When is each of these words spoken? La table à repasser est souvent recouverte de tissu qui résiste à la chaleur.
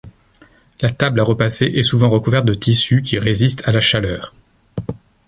La 0.79 0.89
table 0.89 1.19
à 1.19 1.23
repasser 1.23 1.65
est 1.67 1.83
souvent 1.83 2.09
recouverte 2.09 2.45
de 2.47 2.55
tissu 2.55 3.03
qui 3.03 3.19
résiste 3.19 3.61
à 3.67 3.71
la 3.71 3.81
chaleur. 3.81 4.33